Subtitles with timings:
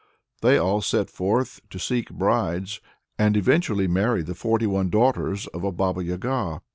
[0.41, 2.81] They all set forth to seek brides,
[3.19, 6.63] and eventually marry the forty one daughters of a Baba Yaga.